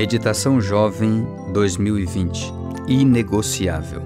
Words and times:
Meditação 0.00 0.62
Jovem 0.62 1.26
2020 1.52 2.54
Inegociável. 2.88 4.00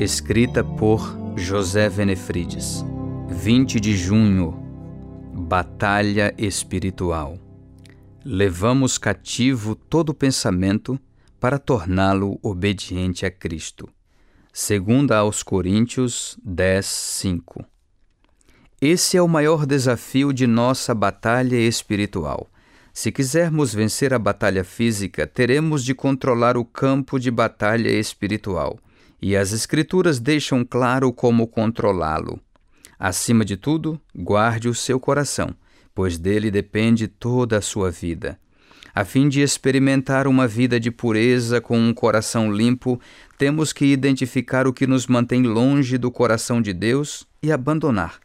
Escrita 0.00 0.64
por 0.64 1.18
José 1.36 1.86
Venefrides. 1.90 2.82
20 3.28 3.78
de 3.78 3.94
junho 3.94 4.58
Batalha 5.34 6.34
Espiritual. 6.38 7.38
Levamos 8.24 8.96
cativo 8.96 9.74
todo 9.74 10.14
pensamento 10.14 10.98
para 11.38 11.58
torná-lo 11.58 12.38
obediente 12.42 13.26
a 13.26 13.30
Cristo. 13.30 13.86
Segunda 14.50 15.18
aos 15.18 15.42
Coríntios 15.42 16.38
10, 16.42 16.86
5. 16.86 17.66
Esse 18.80 19.18
é 19.18 19.22
o 19.22 19.28
maior 19.28 19.66
desafio 19.66 20.32
de 20.32 20.46
nossa 20.46 20.94
batalha 20.94 21.56
espiritual 21.56 22.48
se 22.94 23.10
quisermos 23.10 23.74
vencer 23.74 24.14
a 24.14 24.18
batalha 24.20 24.62
física, 24.62 25.26
teremos 25.26 25.84
de 25.84 25.92
controlar 25.96 26.56
o 26.56 26.64
campo 26.64 27.18
de 27.18 27.28
batalha 27.28 27.90
espiritual, 27.90 28.78
e 29.20 29.36
as 29.36 29.52
Escrituras 29.52 30.20
deixam 30.20 30.64
claro 30.64 31.12
como 31.12 31.48
controlá-lo. 31.48 32.38
Acima 32.96 33.44
de 33.44 33.56
tudo, 33.56 34.00
guarde 34.14 34.68
o 34.68 34.74
seu 34.74 35.00
coração, 35.00 35.52
pois 35.92 36.16
dele 36.18 36.52
depende 36.52 37.08
toda 37.08 37.58
a 37.58 37.60
sua 37.60 37.90
vida. 37.90 38.38
A 38.94 39.04
fim 39.04 39.28
de 39.28 39.40
experimentar 39.40 40.28
uma 40.28 40.46
vida 40.46 40.78
de 40.78 40.92
pureza 40.92 41.60
com 41.60 41.76
um 41.76 41.92
coração 41.92 42.52
limpo, 42.52 43.00
temos 43.36 43.72
que 43.72 43.86
identificar 43.86 44.68
o 44.68 44.72
que 44.72 44.86
nos 44.86 45.08
mantém 45.08 45.42
longe 45.42 45.98
do 45.98 46.12
coração 46.12 46.62
de 46.62 46.72
Deus 46.72 47.26
e 47.42 47.50
abandonar. 47.50 48.20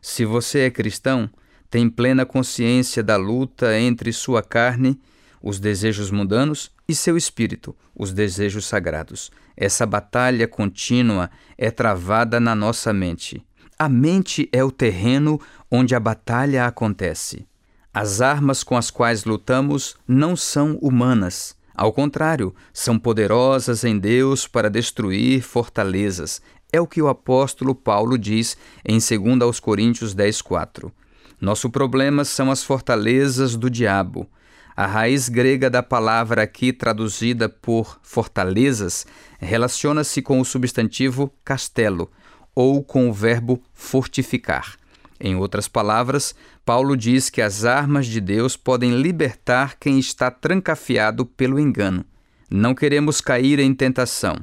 Se 0.00 0.24
você 0.24 0.60
é 0.60 0.70
cristão, 0.70 1.28
tem 1.70 1.88
plena 1.88 2.24
consciência 2.24 3.02
da 3.02 3.16
luta 3.16 3.78
entre 3.78 4.12
sua 4.12 4.42
carne, 4.42 4.98
os 5.42 5.60
desejos 5.60 6.10
mundanos, 6.10 6.70
e 6.88 6.94
seu 6.94 7.16
espírito, 7.16 7.76
os 7.94 8.12
desejos 8.12 8.64
sagrados. 8.64 9.30
Essa 9.56 9.84
batalha 9.84 10.48
contínua 10.48 11.30
é 11.56 11.70
travada 11.70 12.40
na 12.40 12.54
nossa 12.54 12.92
mente. 12.92 13.44
A 13.78 13.88
mente 13.88 14.48
é 14.52 14.64
o 14.64 14.70
terreno 14.70 15.40
onde 15.70 15.94
a 15.94 16.00
batalha 16.00 16.66
acontece. 16.66 17.46
As 17.92 18.20
armas 18.20 18.62
com 18.62 18.76
as 18.76 18.90
quais 18.90 19.24
lutamos 19.24 19.96
não 20.06 20.34
são 20.34 20.78
humanas. 20.80 21.56
Ao 21.74 21.92
contrário, 21.92 22.54
são 22.72 22.98
poderosas 22.98 23.84
em 23.84 23.98
Deus 23.98 24.48
para 24.48 24.70
destruir 24.70 25.42
fortalezas. 25.42 26.40
É 26.72 26.80
o 26.80 26.86
que 26.86 27.00
o 27.00 27.08
apóstolo 27.08 27.74
Paulo 27.74 28.18
diz 28.18 28.56
em 28.84 28.98
2 28.98 29.60
Coríntios 29.60 30.14
10, 30.14 30.42
4. 30.42 30.92
Nosso 31.40 31.70
problema 31.70 32.24
são 32.24 32.50
as 32.50 32.64
fortalezas 32.64 33.56
do 33.56 33.70
diabo. 33.70 34.28
A 34.76 34.86
raiz 34.86 35.28
grega 35.28 35.68
da 35.68 35.82
palavra 35.82 36.42
aqui 36.42 36.72
traduzida 36.72 37.48
por 37.48 37.98
fortalezas 38.02 39.06
relaciona-se 39.38 40.22
com 40.22 40.40
o 40.40 40.44
substantivo 40.44 41.32
castelo 41.44 42.10
ou 42.54 42.82
com 42.82 43.08
o 43.08 43.12
verbo 43.12 43.62
fortificar. 43.72 44.76
Em 45.20 45.34
outras 45.34 45.66
palavras, 45.66 46.34
Paulo 46.64 46.96
diz 46.96 47.28
que 47.28 47.42
as 47.42 47.64
armas 47.64 48.06
de 48.06 48.20
Deus 48.20 48.56
podem 48.56 49.00
libertar 49.00 49.76
quem 49.78 49.98
está 49.98 50.30
trancafiado 50.30 51.26
pelo 51.26 51.58
engano. 51.58 52.04
Não 52.50 52.74
queremos 52.74 53.20
cair 53.20 53.58
em 53.58 53.74
tentação. 53.74 54.36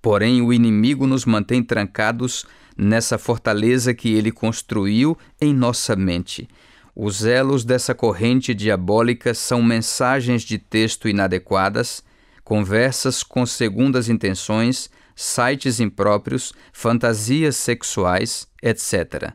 Porém, 0.00 0.42
o 0.42 0.52
inimigo 0.52 1.06
nos 1.06 1.24
mantém 1.24 1.62
trancados 1.62 2.44
nessa 2.76 3.18
fortaleza 3.18 3.94
que 3.94 4.12
ele 4.14 4.30
construiu 4.30 5.16
em 5.40 5.54
nossa 5.54 5.94
mente. 5.96 6.48
Os 6.94 7.24
elos 7.24 7.64
dessa 7.64 7.94
corrente 7.94 8.52
diabólica 8.54 9.32
são 9.32 9.62
mensagens 9.62 10.42
de 10.42 10.58
texto 10.58 11.08
inadequadas, 11.08 12.02
conversas 12.44 13.22
com 13.22 13.46
segundas 13.46 14.08
intenções, 14.08 14.90
sites 15.14 15.80
impróprios, 15.80 16.52
fantasias 16.72 17.56
sexuais, 17.56 18.46
etc. 18.62 19.32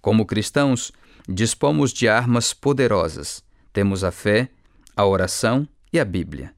Como 0.00 0.26
cristãos, 0.26 0.92
dispomos 1.28 1.92
de 1.92 2.08
armas 2.08 2.52
poderosas. 2.52 3.42
Temos 3.72 4.04
a 4.04 4.10
fé, 4.10 4.48
a 4.96 5.04
oração 5.06 5.68
e 5.92 5.98
a 5.98 6.04
Bíblia. 6.04 6.52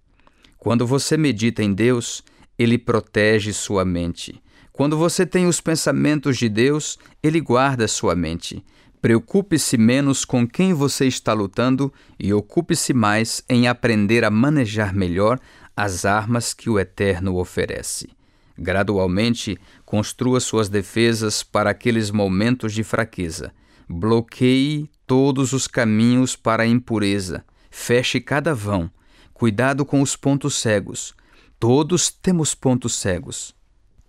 Quando 0.59 0.87
você 0.87 1.17
medita 1.17 1.63
em 1.63 1.73
Deus, 1.73 2.23
ele 2.59 2.79
protege 2.79 3.53
sua 3.53 3.85
mente. 3.85 4.43
Quando 4.77 4.99
você 4.99 5.25
tem 5.25 5.47
os 5.47 5.59
pensamentos 5.59 6.37
de 6.37 6.51
Deus, 6.51 6.99
ele 7.23 7.41
guarda 7.41 7.89
sua 7.89 8.15
mente. 8.15 8.63
Preocupe-se 9.01 9.79
menos 9.79 10.23
com 10.23 10.47
quem 10.47 10.75
você 10.75 11.07
está 11.07 11.33
lutando 11.33 11.91
e 12.21 12.31
ocupe-se 12.35 12.93
mais 12.93 13.43
em 13.49 13.67
aprender 13.67 14.23
a 14.23 14.31
manejar 14.31 14.95
melhor 14.95 15.41
as 15.75 16.05
armas 16.05 16.53
que 16.53 16.69
o 16.69 16.79
Eterno 16.79 17.39
oferece. 17.39 18.11
Gradualmente, 18.59 19.59
construa 19.87 20.41
suas 20.41 20.69
defesas 20.69 21.43
para 21.43 21.71
aqueles 21.71 22.11
momentos 22.11 22.75
de 22.75 22.85
fraqueza. 22.85 23.55
Bloqueie 23.89 24.91
todos 25.07 25.55
os 25.55 25.67
caminhos 25.67 26.37
para 26.37 26.65
a 26.65 26.67
impureza. 26.67 27.47
Feche 27.71 28.21
cada 28.21 28.55
vão. 28.55 28.91
Cuidado 29.33 29.87
com 29.87 30.03
os 30.03 30.17
pontos 30.17 30.57
cegos. 30.57 31.15
Todos 31.59 32.11
temos 32.11 32.55
pontos 32.55 32.95
cegos. 32.97 33.56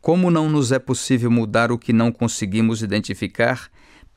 Como 0.01 0.31
não 0.31 0.49
nos 0.49 0.71
é 0.71 0.79
possível 0.79 1.29
mudar 1.29 1.71
o 1.71 1.77
que 1.77 1.91
não 1.91 2.11
conseguimos 2.11 2.81
identificar, 2.81 3.69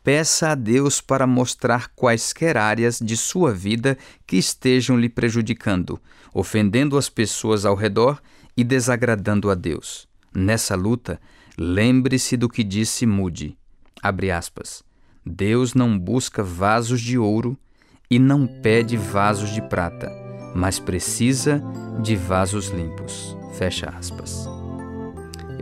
peça 0.03 0.51
a 0.51 0.55
Deus 0.55 1.01
para 1.01 1.27
mostrar 1.27 1.89
quaisquer 1.95 2.57
áreas 2.57 2.99
de 2.99 3.17
sua 3.17 3.53
vida 3.53 3.99
que 4.27 4.37
estejam 4.37 4.99
lhe 4.99 5.09
prejudicando, 5.09 6.01
ofendendo 6.33 6.97
as 6.97 7.09
pessoas 7.09 7.65
ao 7.65 7.75
redor 7.75 8.21
e 8.57 8.65
desagradando 8.65 9.51
a 9.51 9.55
Deus. 9.55 10.09
Nessa 10.35 10.77
luta, 10.77 11.21
lembre-se 11.59 12.37
do 12.37 12.49
que 12.49 12.63
disse 12.63 13.07
Mude. 13.07 13.57
Deus 15.27 15.75
não 15.75 15.99
busca 15.99 16.43
vasos 16.43 17.01
de 17.01 17.19
ouro 17.19 17.59
e 18.11 18.19
não 18.19 18.47
pede 18.47 18.97
vasos 18.97 19.51
de 19.51 19.61
prata 19.63 20.31
mas 20.55 20.79
precisa 20.79 21.63
de 22.03 22.17
vasos 22.17 22.69
limpos. 22.69 23.37
Fecha 23.55 23.89
aspas. 23.91 24.50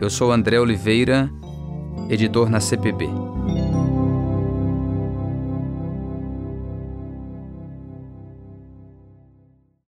Eu 0.01 0.09
sou 0.09 0.31
André 0.31 0.57
Oliveira, 0.57 1.29
editor 2.09 2.49
na 2.49 2.61
CPB. 2.61 3.09